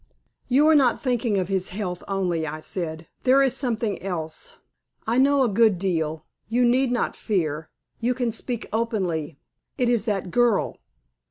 [0.47, 4.55] "You are not thinking of his health only," I said; "there is something else.
[5.05, 7.69] I know a good deal, you need not fear.
[7.99, 9.37] You can speak openly.
[9.77, 10.77] It is that girl."